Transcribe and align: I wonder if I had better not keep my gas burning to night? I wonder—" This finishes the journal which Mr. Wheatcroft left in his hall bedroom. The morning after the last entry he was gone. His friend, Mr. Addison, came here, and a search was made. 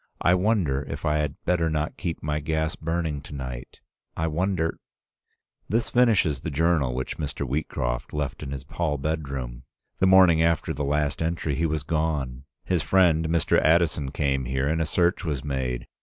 I 0.21 0.33
wonder 0.33 0.81
if 0.89 1.05
I 1.05 1.17
had 1.17 1.35
better 1.45 1.69
not 1.69 1.95
keep 1.95 2.23
my 2.23 2.39
gas 2.39 2.75
burning 2.75 3.21
to 3.21 3.35
night? 3.35 3.81
I 4.17 4.25
wonder—" 4.25 4.79
This 5.69 5.91
finishes 5.91 6.41
the 6.41 6.49
journal 6.49 6.95
which 6.95 7.19
Mr. 7.19 7.45
Wheatcroft 7.47 8.11
left 8.11 8.41
in 8.41 8.49
his 8.49 8.65
hall 8.67 8.97
bedroom. 8.97 9.61
The 9.99 10.07
morning 10.07 10.41
after 10.41 10.73
the 10.73 10.83
last 10.83 11.21
entry 11.21 11.53
he 11.53 11.67
was 11.67 11.83
gone. 11.83 12.45
His 12.63 12.81
friend, 12.81 13.29
Mr. 13.29 13.61
Addison, 13.61 14.09
came 14.09 14.45
here, 14.45 14.67
and 14.67 14.81
a 14.81 14.85
search 14.85 15.23
was 15.23 15.43
made. 15.43 15.85